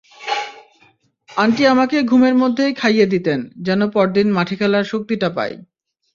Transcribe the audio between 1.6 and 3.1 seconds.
আমাকে ঘুমের মধ্যেই খাইয়ে